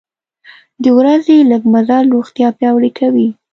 د 0.83 0.85
ورځې 0.97 1.37
لږه 1.51 1.67
مزل 1.73 2.05
روغتیا 2.15 2.47
پیاوړې 2.57 2.91
کوي. 2.99 3.27